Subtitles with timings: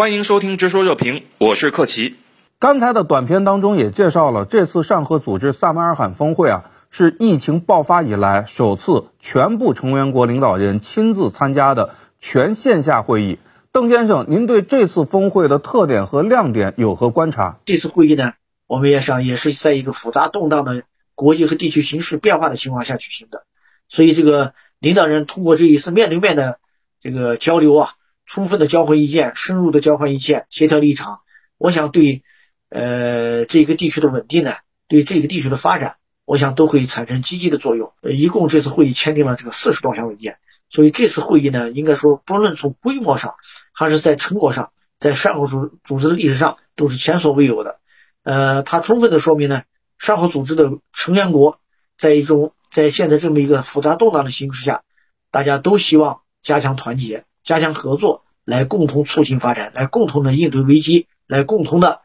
[0.00, 2.16] 欢迎收听《直说热评》，我是克奇。
[2.58, 13.38] 刚才的短片当中也介绍了，这次上合组织萨马尔罕峰会啊，是疫情爆发以来首次全部成员国领导人亲自参加的全线下会议。
[13.72, 17.58] 邓先生，您对这次峰会的特点和亮点有何观察？
[17.66, 18.32] 这次会议呢，
[18.66, 20.82] 我们也想也是在一个复杂动荡的
[21.14, 23.44] 国际和地区形势变化的情况下举行的，
[23.86, 26.58] 所以这个领导人通过这一次面对面的
[27.02, 27.90] 这个交流啊，
[28.32, 31.22] 充分的交换意见，深入的交换意见，协调立场，
[31.58, 32.22] 我想对
[32.68, 34.54] 呃这个地区的稳定呢，
[34.86, 37.92] 对这个地区的发展，我想都会产生积极的作用。
[38.02, 40.38] 一共这次会议签订了这个四十多项文件。
[40.68, 43.34] 所以这次会议呢，应该说不论从规模上，
[43.72, 47.80] 还是在成果上，在上合组组织的历史上，都是前所未有的。
[48.22, 49.64] 呃，它充分的说明呢，
[49.98, 51.58] 上合组织的成员国
[51.96, 54.84] 在一种在现在这么一个复杂动荡的形势下，
[55.32, 61.98] 大家都希望加强团结、加强合作，来共同促进发展，来共同的应对危机，来共同的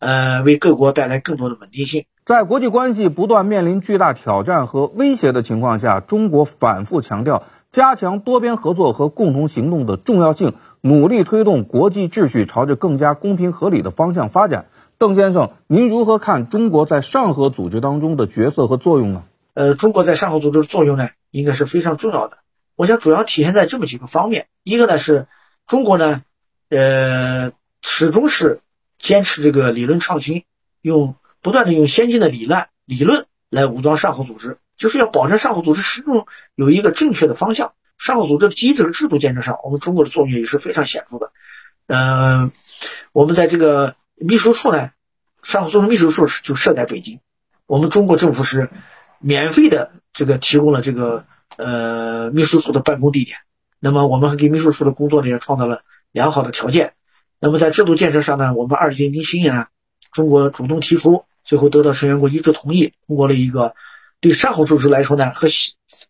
[0.00, 2.04] 呃为各国带来更多的稳定性。
[2.26, 7.44] 在国际关系不断面临巨大挑战和威胁的情况下，中国反复强调。
[7.70, 14.66] 加强多边合作和共同行动的重要性，努力推动国际秩序朝着更加公平合理的方向发展。
[14.98, 19.22] 邓先生，您如何看中国在上合组织当中的角色和作用呢？
[19.54, 22.38] 呃，中国在上合组织的作用呢，应该是非常重要的。
[22.76, 25.26] 我想主要体现在这么几个方面：一个呢是
[25.66, 26.22] 中国呢，
[26.68, 28.60] 呃，始终是
[28.98, 30.44] 坚持这个理论创新，
[30.80, 34.58] 用不断的用先进的理论理论来武装上合组织。
[34.76, 37.74] 就是要保证上合组织始终有一个正确的方向。
[37.98, 41.30] 上合组织的机制和制度建设上，我们中国的作用也是非常显著的。
[41.86, 42.50] 嗯，
[43.12, 44.90] 我们在这个秘书处呢，
[45.42, 47.20] 上合组织秘书处就设在北京。
[47.66, 48.70] 我们中国政府是
[49.20, 53.36] 免费的这个提供了这个呃秘书处的办公地点。
[53.80, 56.94] 那么我们还给秘书处的工作呢也创造了良好的条件。
[57.40, 59.66] 那么在制度建设上呢，我们二零零七年，
[60.12, 63.74] 中国主动提出，最后得到成员国一致同意，通过了一个。
[64.20, 65.48] 对上合组织来说呢，和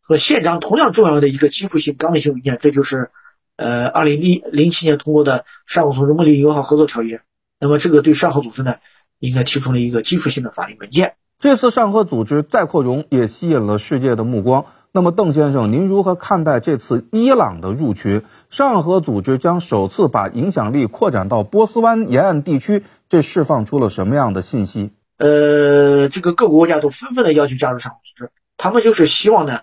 [0.00, 3.12] 和宪章同样重要的一个基础性纲领性文件，这就是，
[3.54, 7.20] 呃，二零零零七年通过的上合组织睦邻友好合作条约。
[7.60, 8.74] 那么这个对上合组织呢，
[9.20, 11.14] 应该提出了一个基础性的法律文件。
[11.38, 14.66] 这次上合组织再扩容也吸引了世界的目光。
[14.92, 18.24] 那么邓先生，您如何看待这次伊朗的入群？
[18.48, 24.90] 上合组织将首次把影响力扩展到波斯湾沿岸地区，这释放出了什么样的信息？
[25.18, 29.60] 呃，这个各国国家都纷纷的要求加入上合组织，他们就是希望呢，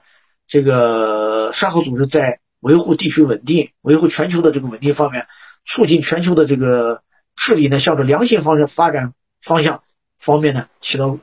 [0.47, 5.27] 这个上合组织在维护地区稳定、维护全球的这个稳定方面，
[5.65, 7.01] 促进全球的这个
[7.35, 9.83] 治理呢，向着良性方向发展方向
[10.17, 11.17] 方面呢，起到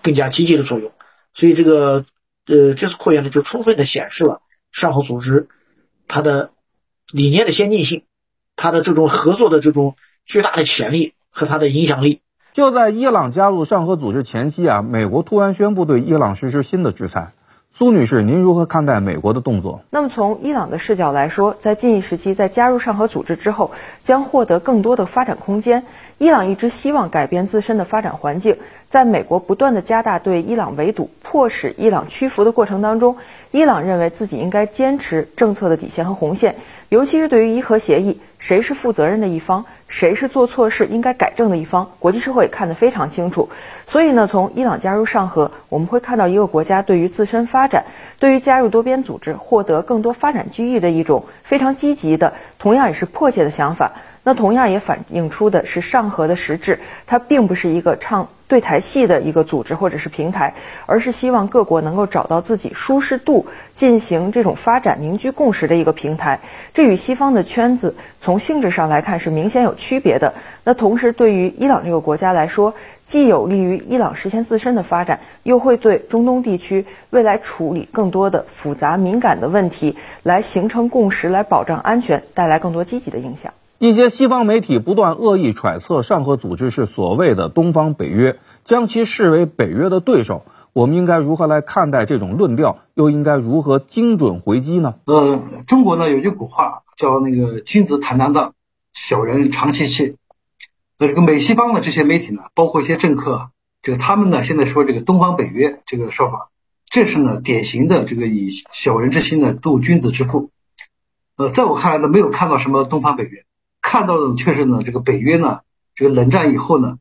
[0.00, 0.90] 更加积极的作用。
[1.34, 2.06] 所以这个
[2.46, 5.48] 呃，这次扩员呢，就充分的显示了上合组织
[6.08, 6.50] 它的
[7.12, 8.02] 理念的先进性，
[8.56, 12.20] 它的这种合作的这种巨大的潜力和它的影响力。
[12.52, 17.32] 就在伊朗加入上合组织前夕啊，美国突然宣布对伊朗实施新的制裁。
[17.74, 19.82] 苏女士，您如何看待美国的动作？
[19.88, 23.70] 那么从伊朗的视角来说，在近一时期，在加入上合组织之后，
[24.02, 25.82] 将获得更多的发展空间。
[26.18, 28.58] 伊朗一直希望改变自身的发展环境，
[28.92, 33.16] 在美国不断的加大对伊朗围堵、迫使伊朗屈服的过程当中，
[33.50, 36.56] 伊朗认为自己应该坚持政策的底线和红线，
[36.90, 39.64] 尤其是对于伊核协议，谁是负责任的一方？
[39.88, 41.90] 谁是做错事应该改正的一方？
[42.00, 43.48] 国际社会看得非常清楚。
[43.86, 47.86] 所以呢，从伊朗加入上合，我们会看到一个国家对于自身发展、
[48.18, 53.92] 对于加入多边组织、获得更多发展机遇的一种非常积极的，同样也是迫切的想法。
[54.22, 60.52] 那同样也反映出的是上合的实质，它并不是一个唱对台戏的一个组织或者是平台，
[60.84, 66.38] 而是希望各国能够找到自己舒适度，进行这种发展、凝聚共识的一个平台。
[66.74, 70.34] 这与西方的圈子从性质上来看是明显有区别的。
[70.64, 72.74] 那同时，对于伊朗这个国家来说，
[73.06, 83.50] 既有利于伊朗实现自身的发展，又会对中东地区未来处理更多的复杂敏感的问题来形成共识，来保障安全，带来更多积极的影响。
[83.82, 90.44] 一些西方媒体不断恶意揣测上合组织是所谓的东方北约，将其视为北约的对手。
[90.72, 92.78] 我们应该如何来看待这种论调？
[92.94, 94.94] 又应该如何精准回击呢？
[95.06, 98.54] 呃，中国呢有句古话叫那个“君子坦荡荡，
[98.92, 100.14] 小人长戚戚”。
[100.96, 103.50] 那这个美西方的这些媒体呢，包括一些政客，
[103.82, 106.50] 这个他们呢现在说这个东方北约这个说法，
[106.88, 110.50] 这是呢典型的这个以小人之心呢度君子之腹。
[111.36, 113.44] 呃，在我看来呢，没有看到什么东方北约。
[113.82, 115.60] 看到的却是呢，这个北约呢，
[115.94, 116.96] 这个冷战以后呢，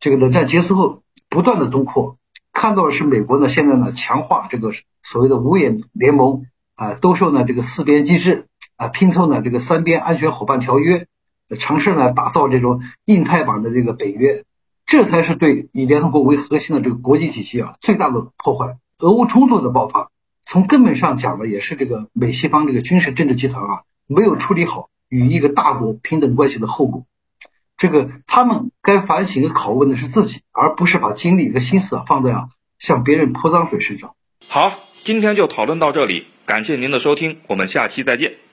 [0.00, 2.18] 这个冷战结束后不断的东扩，
[2.52, 4.72] 看到的是美国呢现在呢强化这个
[5.02, 6.44] 所谓的五眼联盟
[6.74, 11.06] 啊，兜售呢这个四边机制啊，拼凑呢这个三边安全伙伴条约
[11.58, 14.44] 尝试呢打造这种印太版的这个北约，
[14.84, 18.76] 这才是对以联合国为核心的这个国际体系啊最大的破坏。
[18.98, 20.10] 俄乌冲突的爆发，
[20.46, 27.06] 从根本上讲呢，也是这个美西方这个军事政治集团啊没有处理好与一个大国平等关系的后果。
[27.76, 34.14] 这个他们该反省和拷问的是自己，而不是把精力和心思啊放在啊向别人泼脏水身上。
[34.48, 34.72] 好，
[35.04, 38.43] 今天就讨论到这里，感谢您的收听，我们下期再见。